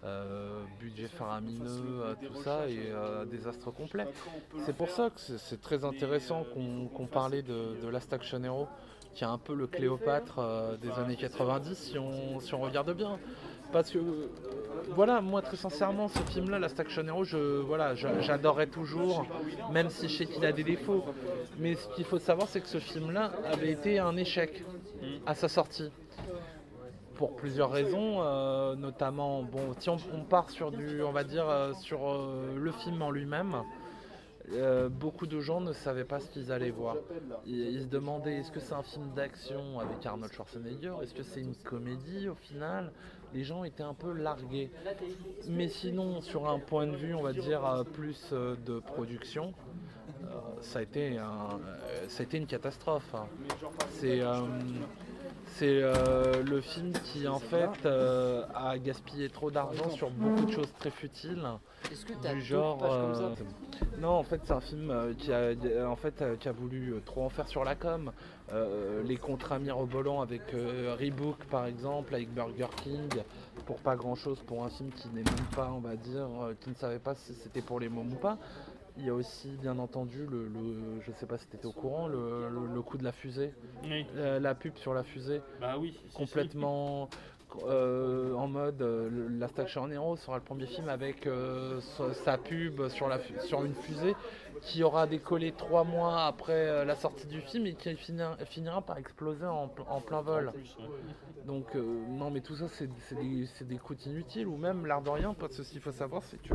[0.04, 1.64] euh, budget faramineux,
[2.02, 4.06] euh, tout ça, et euh, désastre complet.
[4.66, 8.68] C'est pour ça que c'est- très intéressant qu'on parlait de, de Last Action Hero,
[9.14, 10.40] qui est un peu le Cléopâtre
[10.82, 13.18] des années 90, si on, si on regarde bien.
[13.72, 13.98] Parce que,
[14.90, 19.26] voilà, moi très sincèrement, ce film-là, Last Action Hero, je, voilà, j'adorerais toujours,
[19.72, 21.04] même si je sais qu'il a des défauts.
[21.58, 24.62] Mais ce qu'il faut savoir, c'est que ce film-là avait été un échec
[25.26, 25.90] à sa sortie.
[27.14, 31.48] Pour plusieurs raisons, euh, notamment, bon, si on, on part sur du, on va dire,
[31.48, 33.62] euh, sur euh, le film en lui-même,
[34.90, 36.96] beaucoup de gens ne savaient pas ce qu'ils allaient voir.
[37.46, 40.94] Ils, se demandaient est-ce que c'est un film d'action avec Arnold Schwarzenegger?
[41.02, 42.92] Est-ce que c'est une comédie au final?
[43.32, 44.70] Les gens étaient un peu largués.
[45.48, 49.54] Mais sinon, sur un point de vue, on va dire, plus de production,
[50.60, 51.58] ça, a été un-
[52.08, 53.14] ça a été une catastrophe.
[53.14, 53.26] hein.
[53.88, 54.20] C'est
[55.56, 60.52] c'est euh, le film qui en fait euh, a gaspillé trop d'argent sur beaucoup de
[60.52, 61.44] choses très futiles.
[61.92, 62.78] Est-ce que tu as Du genre.
[62.78, 63.22] pages comme ça?
[63.22, 65.52] Euh, non, en fait, c'est un film qui a,
[65.88, 68.10] en fait, qui a voulu trop en faire sur la com.
[69.04, 73.08] Les contrats mirobolants avec Reebok, par exemple, avec Burger King,
[73.66, 76.28] pour pas grand chose, pour un film qui n'est même pas, on va dire,
[76.60, 78.38] qui ne savait pas si c'était pour les mômes ou pas.
[78.96, 81.72] Il y a aussi, bien entendu, le, le- je sais pas si tu étais au
[81.72, 84.06] courant, le, le- le coup de la fusée, Oui.
[84.14, 85.98] la, la pub sur la fusée Bah oui.
[86.00, 86.16] si, si.
[87.66, 92.88] Euh, en mode euh, Last Action Hero sera le premier film avec euh, sa- pub
[92.88, 93.18] sur, la,
[93.64, 94.14] une fusée
[94.62, 99.46] qui aura décollé trois mois après la sortie du film et qui finira, par exploser
[99.46, 100.48] en, pl- en plein vol.
[100.48, 101.46] En.
[101.46, 102.88] Donc non mais tout ça c'est
[103.68, 106.40] des, coûts inutiles ou même l'art de rien parce que ce qu'il faut savoir c'est
[106.42, 106.54] que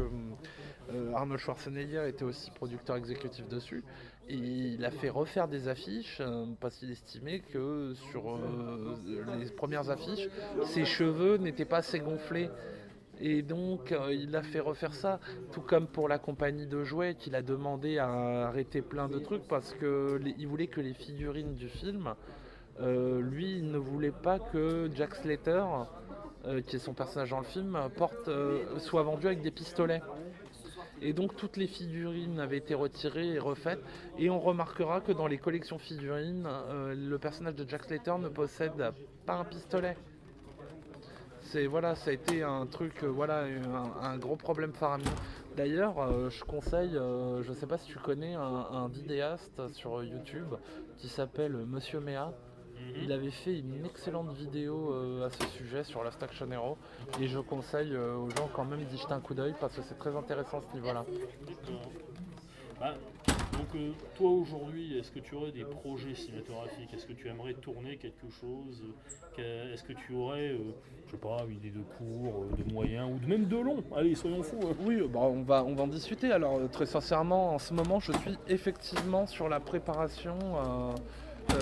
[1.14, 3.84] Arnold Schwarzenegger était aussi producteur exécutif dessus
[4.32, 8.96] Il a fait refaire des affiches euh, parce qu'il estimait que sur euh,
[9.40, 10.30] les premières affiches,
[10.66, 12.50] ses cheveux n'étaient pas assez gonflés.
[13.20, 15.20] Et donc, euh, il a fait refaire ça,
[15.52, 19.48] tout comme pour la compagnie de jouets, qu'il a demandé à arrêter plein de trucs
[19.48, 22.14] parce qu'il voulait que les figurines du film,
[22.80, 25.66] lui, il ne voulait pas que Jack Slater,
[26.66, 27.78] qui est son personnage dans le film,
[28.78, 30.02] soit vendu avec des pistolets.
[31.02, 33.82] Et donc toutes les figurines avaient été retirées et refaites.
[34.18, 38.30] Et on remarquera que dans les collections figurines, euh, le personnage de Jack Slater ne
[38.30, 38.93] possède
[39.26, 39.95] pas un pistolet.
[41.41, 43.45] C'est voilà, ça a été un truc, euh, voilà,
[44.02, 45.10] un, gros problème faramineux.
[45.56, 50.54] D'ailleurs, euh, je conseille, je sais pas si tu connais un, un vidéaste sur YouTube
[50.97, 52.34] qui s'appelle Monsieur Méa.
[53.02, 56.78] Il avait fait une excellente vidéo euh, à ce sujet sur Last Action Hero
[57.20, 59.82] et je conseille euh, aux gens quand même d'y jeter un coup d'œil parce que
[59.82, 61.06] c'est très intéressant à ce niveau-là.
[62.80, 62.94] Bah,
[63.28, 66.94] donc euh, toi aujourd'hui, est-ce que tu aurais des projets cinématographiques?
[66.94, 68.82] Est-ce que tu aimerais tourner quelque chose?
[69.38, 70.74] Est-ce que tu aurais, euh,
[71.08, 73.84] je sais pas, une idée de cours, euh, de moyens ou de même de long?
[73.96, 74.60] Allez, soyons fous.
[74.64, 74.76] hein.
[74.86, 76.32] Oui, bah, on, va, on va en discuter.
[76.32, 80.38] Alors, très sincèrement, en ce moment, je suis effectivement sur la préparation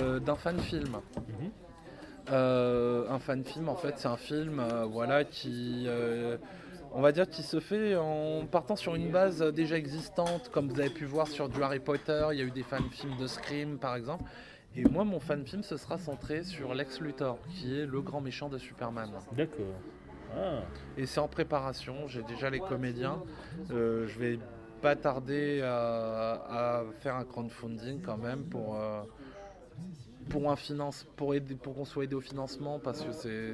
[0.02, 0.98] euh, d'un fan film.
[2.30, 5.88] Euh, un fan film, en fait, c'est un film euh, voilà, qui,
[6.92, 10.78] on va dire, qui se fait en partant sur une base déjà existante, comme vous
[10.80, 12.26] avez pu voir sur du Harry Potter.
[12.32, 14.24] Il y a eu des fan films de Scream, par exemple.
[14.76, 18.20] Et moi, mon fan film, ce sera centré sur Lex Luthor, qui est le grand
[18.20, 19.10] méchant de Superman.
[19.32, 19.64] D'accord.
[20.36, 20.60] Ah,
[20.98, 23.22] Et c'est en préparation, j'ai déjà les comédiens.
[23.70, 24.38] Euh, je vais
[24.82, 29.00] pas tarder à, à faire un crowdfunding quand même pour, euh,
[30.28, 33.52] pour, un finance, pour, aider, pour qu'on soit aidé au financement parce que c'est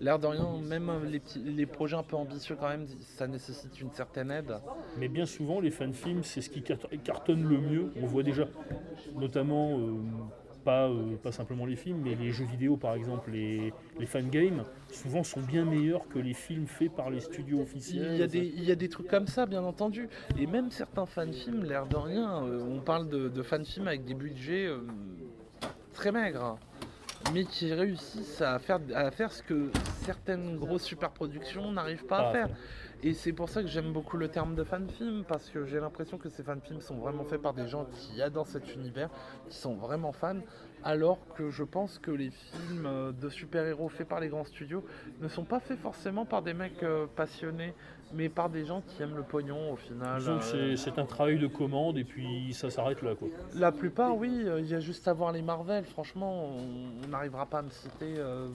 [0.00, 3.80] l'air de rien, même les, petits, les projets un peu ambitieux quand même, ça nécessite
[3.80, 4.54] une certaine aide.
[4.98, 7.92] mais bien souvent, les fan films, c'est ce qui car- cartonne le mieux.
[8.02, 8.46] On voit déjà,
[9.16, 9.94] notamment, euh,
[10.64, 14.28] pas, euh, pas simplement les films, mais les jeux vidéo, par exemple, les, les fan
[14.28, 18.10] games, souvent sont bien meilleurs que les films faits par les studios officiels.
[18.12, 20.08] Il y, a des, il y a des trucs comme ça, bien entendu.
[20.38, 24.14] Et même certains fan-films, l'air de rien, euh, on parle de, de fan-films avec des
[24.14, 24.80] budgets euh,
[25.98, 26.56] très maigres,
[27.34, 29.68] mais qui réussissent à faire, à faire ce que
[30.04, 32.48] certaines grosses superproductions n'arrivent pas Ah, à faire.
[33.02, 36.16] Et c'est pour ça que j'aime beaucoup le terme de fan-film, parce que j'ai l'impression
[36.16, 39.10] que ces fan-films sont vraiment faits par des gens qui adorent cet univers,
[39.48, 40.40] qui sont vraiment fans,
[40.84, 44.84] alors que je pense que les films euh, de super-héros faits par les grands studios
[45.20, 47.74] ne sont pas faits forcément par des mecs euh, passionnés,
[48.14, 50.22] mais par des gens qui aiment le pognon au final.
[50.26, 53.14] Euh, c'est- un travail de commande et puis ça s'arrête là.
[53.14, 53.28] Quoi.
[53.54, 57.46] La plupart, oui, il y a juste à voir les Marvel, franchement, on on n'arrivera
[57.46, 58.48] pas à me citer euh,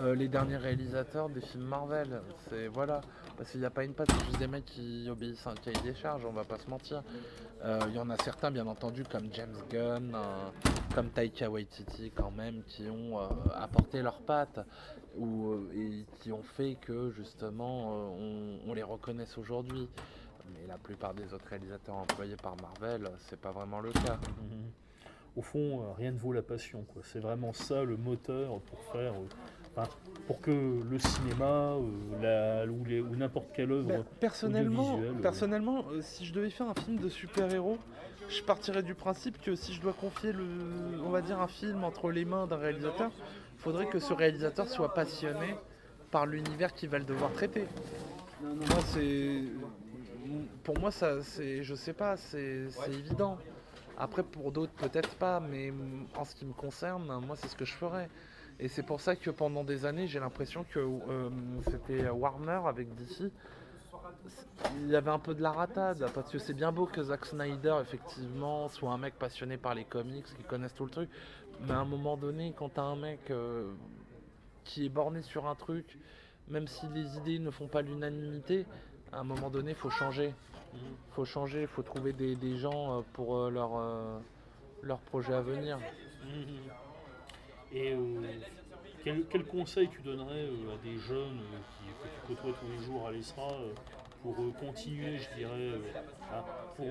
[0.00, 2.20] euh, les derniers réalisateurs des films Marvel.
[2.48, 3.00] C'est voilà,
[3.38, 5.54] parce qu'il n'y a pas une patte, c'est juste des mecs qui obéissent à un
[5.54, 7.04] cahier des charges, on va pas se mentir.
[7.64, 10.48] Euh, Il y en a certains, bien entendu, comme James Gunn, euh,
[10.92, 14.58] comme Taika Waititi, quand même, qui ont euh, apporté leurs pattes
[15.16, 18.12] ou, et qui ont fait que justement
[18.66, 19.88] on, les reconnaisse aujourd'hui.
[20.52, 24.18] Mais la plupart des autres réalisateurs employés par Marvel, c'est pas vraiment le cas.
[24.50, 24.70] Mhm.
[25.36, 26.84] Au fond, rien ne vaut la passion.
[27.04, 29.14] C'est vraiment ça le moteur pour faire,
[30.26, 33.88] pour que le cinéma euh, la- ou, les- ou n'importe quelle œuvre.
[33.88, 35.12] Ben, personnellement, euh.
[35.22, 37.78] personnellement euh, si je devais faire un film de super-héros,
[38.28, 40.44] je partirais du principe que si je dois confier le,
[41.04, 43.10] on va dire un film entre les mains d'un réalisateur,
[43.56, 45.54] il faudrait que ce réalisateur soit passionné
[46.10, 47.64] par l'univers qu'il va le devoir traiter.
[48.42, 49.42] Moi, c'est,
[50.62, 53.38] pour moi, ça, c'est, je sais pas, c'est, c'est évident.
[53.96, 55.72] Après, pour d'autres, peut-être pas, mais
[56.16, 58.08] en ce qui me concerne, moi, c'est ce que je ferais.
[58.60, 61.30] Et c'est pour ça que pendant des années, j'ai l'impression que euh,
[61.70, 63.30] c'était Warner avec DC.
[64.80, 67.24] Il y avait un peu de la ratade, parce que c'est bien beau que Zack
[67.24, 71.10] Snyder, effectivement, soit un mec passionné par les comics, qui connaisse tout le truc.
[71.60, 73.72] Mais à un moment donné, quand t'as un mec euh,
[74.64, 75.96] qui est borné sur un truc,
[76.48, 78.66] même si les idées ne font pas l'unanimité,
[79.12, 80.34] à un moment donné, faut changer.
[81.12, 83.70] faut changer, faut trouver des, des gens euh, pour leur,
[84.82, 85.78] leur projet à venir.
[87.72, 87.98] Et euh,
[89.04, 92.68] quel, quel conseil tu donnerais euh, à des jeunes euh, qui, que tu côtoies tous
[92.70, 93.48] les jours à l'ESRA
[94.22, 95.70] pour continuer, je dirais,
[96.32, 96.44] à-
[96.74, 96.86] pour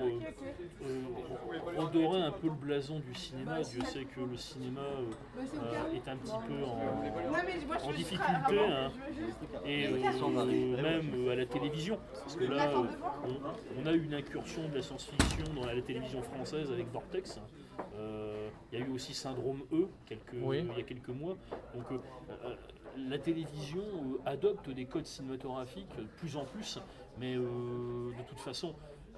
[1.76, 3.60] redorer un peu le blason du cinéma?
[3.62, 8.90] Dieu sait que le cinéma euh, est un petit peu en, en difficulté, hein,
[9.66, 9.88] et
[10.82, 11.98] même à la télévision.
[12.22, 16.22] Parce que là, on, on a eu une incursion de la science-fiction dans la télévision
[16.22, 17.40] française avec Vortex.
[17.94, 20.66] Euh, Il y a eu aussi Syndrome E quelques, Oui.
[20.70, 21.36] il y a quelques mois.
[21.74, 21.98] Donc euh,
[22.44, 22.54] euh,
[22.96, 23.82] la télévision
[24.26, 26.78] adopte des codes cinématographiques de plus en plus,
[27.18, 28.74] mais de toute façon,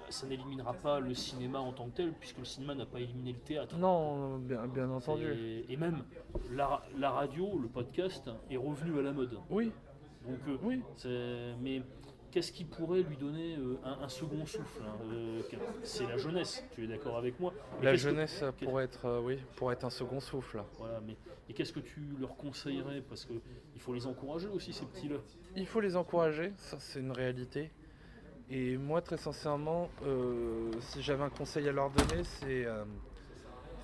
[0.09, 3.31] ça n'éliminera pas le cinéma en tant que tel, puisque le cinéma n'a pas éliminé
[3.33, 3.77] le théâtre.
[3.77, 5.63] Non, bien, bien entendu.
[5.69, 6.03] Et, même
[6.51, 9.37] la, la radio, le podcast est revenu à la mode.
[9.49, 9.71] Oui,
[10.27, 10.81] Donc, euh, oui.
[11.61, 11.81] mais
[12.31, 15.41] qu'est-ce qui pourrait lui donner euh, un, un second souffle hein, euh,
[15.83, 19.21] C'est la jeunesse, tu es d'accord avec moi Mais La que- jeunesse pourrait être, euh,
[19.21, 20.63] oui, pourrait être un second souffle.
[20.77, 21.15] Voilà, mais
[21.49, 23.01] et qu'est-ce que tu leur conseillerais?
[23.01, 23.33] Parce que
[23.75, 25.17] il faut les encourager aussi ces petits-là.
[25.55, 27.69] Il faut les encourager, ça c'est une réalité.
[28.49, 29.89] Et moi, très sincèrement,
[30.81, 32.65] si j'avais un conseil à leur donner, c'est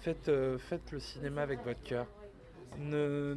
[0.01, 2.05] faites, faites le cinéma avec votre cœur.
[2.77, 3.33] Ne,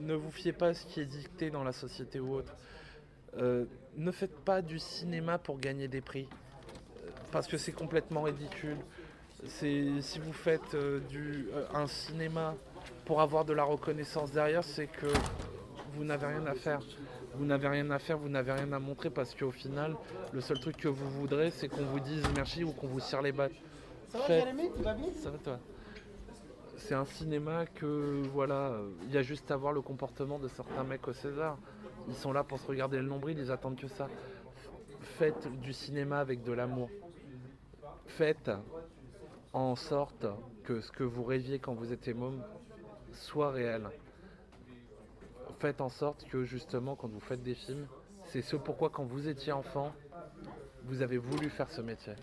[0.00, 2.54] ne vous fiez pas à ce qui est dicté dans la société ou autre.
[3.36, 3.64] Euh,
[3.96, 8.76] ne faites pas du cinéma pour gagner des prix, euh, parce que c'est complètement ridicule.
[9.46, 12.54] Si vous faites euh, du, euh, un cinéma
[13.04, 15.06] pour avoir de la reconnaissance derrière, c'est que
[15.94, 16.80] vous n'avez rien à faire.
[17.34, 19.94] Vous n'avez rien à faire, vous n'avez rien à montrer parce qu'au final,
[20.32, 23.22] le seul truc que vous voudrez, c'est qu'on vous dise merci ou qu'on vous serre
[23.22, 23.52] les battes.
[24.08, 25.58] Ça va, Jérémy Tu vas bien Ça va, toi?
[26.76, 28.72] C'est un cinéma que, voilà,
[29.04, 31.58] il y a juste à voir le comportement de certains mecs au César.
[32.08, 34.08] Ils sont là pour se regarder le nombril, ils attendent que ça.
[35.00, 36.90] Faites du cinéma avec de l'amour.
[38.06, 38.50] Faites
[39.52, 40.26] en sorte
[40.64, 42.42] que ce que vous rêviez quand vous étiez môme
[43.12, 43.88] soit réel
[45.58, 47.86] faites en sorte que justement quand vous faites des films,
[48.26, 49.92] c'est ce pourquoi quand vous étiez enfant,
[50.84, 52.14] vous avez voulu faire ce métier.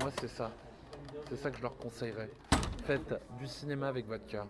[0.00, 0.50] Moi c'est ça.
[1.28, 2.30] C'est ça que je leur conseillerais.
[2.84, 4.46] Faites du cinéma avec votre cœur,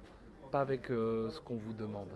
[0.50, 2.08] pas avec euh, ce qu'on vous demande.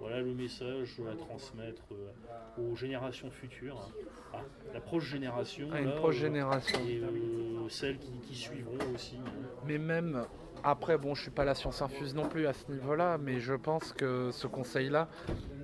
[0.00, 3.90] Voilà le message à transmettre euh, aux générations futures,
[4.32, 4.38] à
[4.74, 6.78] la proche génération, À une là, proche euh, génération.
[6.86, 9.18] et euh, celles qui, qui suivront aussi.
[9.66, 10.24] Mais même
[10.64, 13.54] après, bon, je suis pas la science infuse non plus à ce niveau-là, mais je
[13.54, 15.08] pense que ce conseil-là,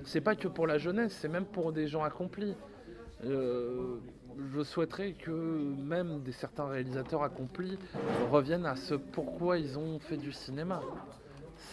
[0.03, 2.55] c'est pas que pour la jeunesse, c'est même pour des gens accomplis.
[3.25, 3.97] Euh,
[4.53, 7.77] je souhaiterais que même des certains réalisateurs accomplis
[8.31, 10.81] reviennent à ce pourquoi ils ont fait du cinéma.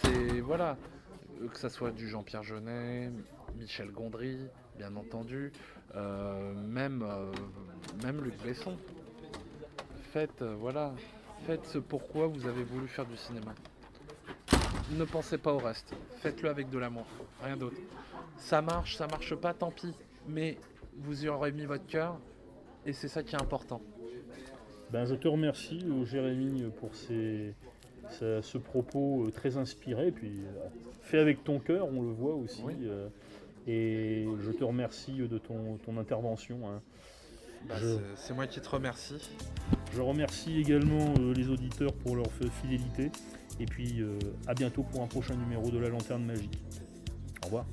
[0.01, 0.77] C'est voilà,
[1.51, 3.11] que ça soit du Jean-Pierre Jeunet,
[3.57, 4.37] Michel Gondry,
[4.77, 5.51] bien entendu,
[5.95, 7.31] euh, même euh,
[8.03, 8.77] même Luc Besson.
[10.11, 10.93] Faites euh, voilà,
[11.45, 13.53] faites ce pourquoi vous avez voulu faire du cinéma.
[14.91, 15.93] Ne pensez pas au reste.
[16.17, 17.05] Faites-le avec de l'amour,
[17.43, 17.77] rien d'autre.
[18.37, 19.93] Ça marche, ça marche pas, tant pis.
[20.27, 20.57] Mais
[20.97, 22.17] vous y aurez mis votre cœur
[22.85, 23.81] et c'est ça qui est important.
[24.91, 27.53] Ben, je te remercie, euh, Jérémy, pour ces-
[28.11, 30.67] ce, ce propos euh, très inspiré, puis euh,
[31.01, 32.61] fait avec ton cœur, on le voit aussi.
[32.63, 32.73] Oui.
[32.83, 33.07] euh,
[33.67, 36.69] et je te remercie de ton, ton intervention.
[36.69, 36.81] hein.
[37.67, 39.31] Bah, Je- c'est- moi qui te remercie.
[39.93, 42.27] Je remercie également euh, les auditeurs pour leur
[42.61, 43.11] fidélité.
[43.59, 46.59] Et puis euh, à bientôt pour un prochain numéro de la Lanterne Magique.
[47.41, 47.65] Au revoir.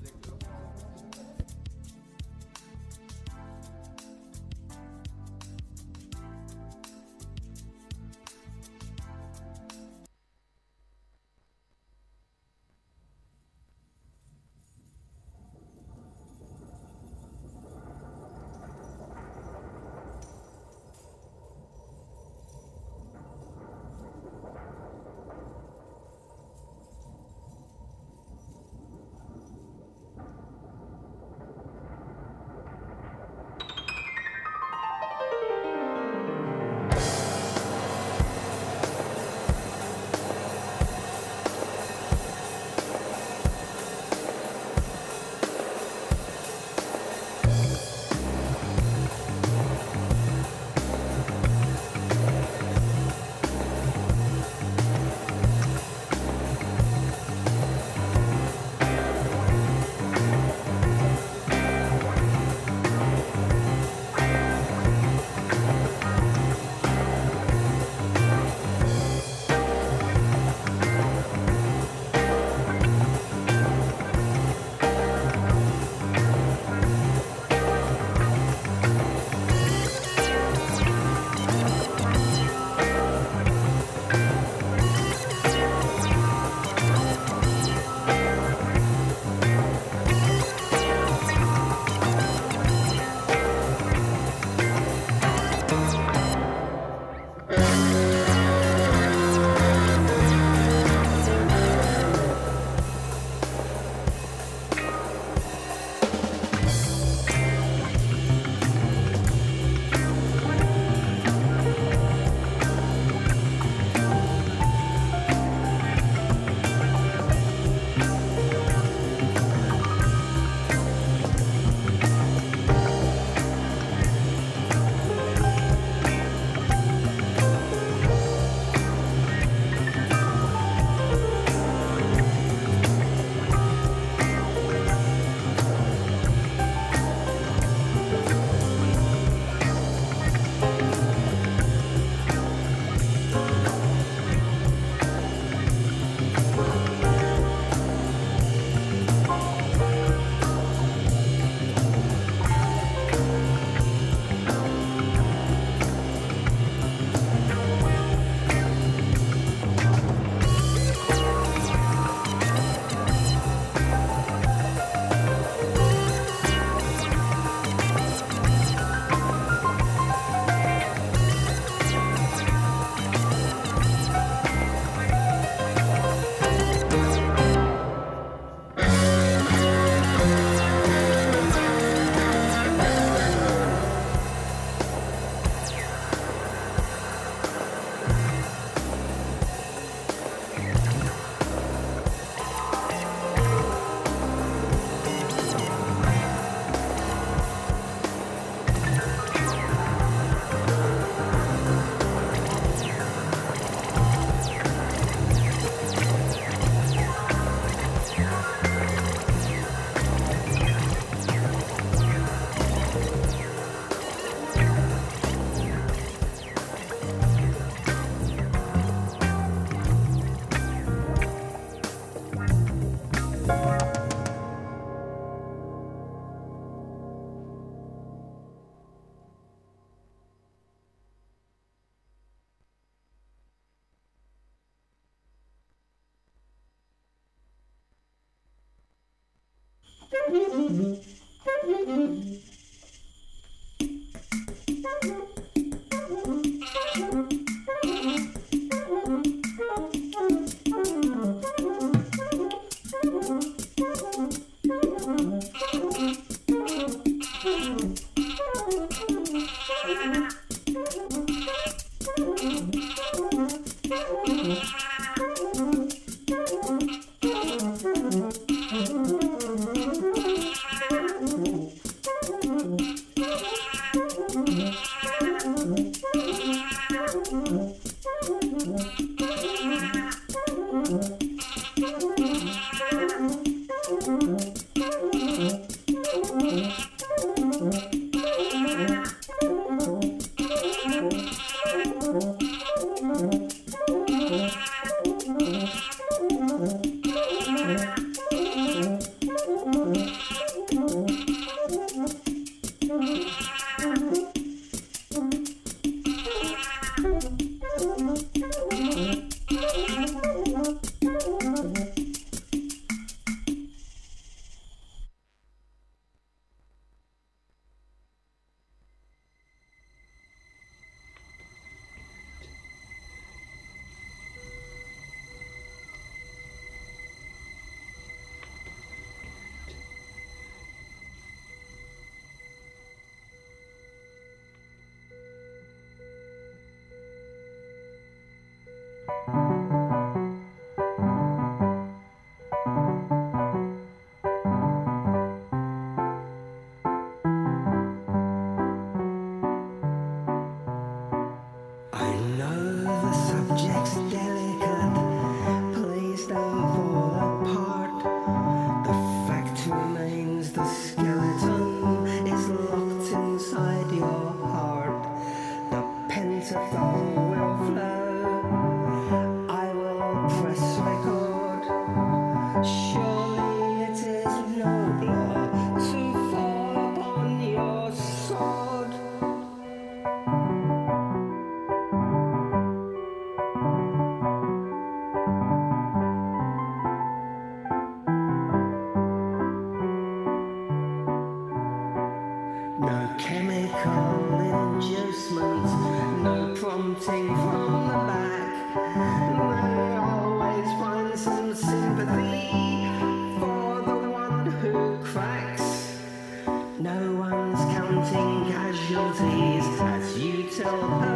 [410.65, 411.12] As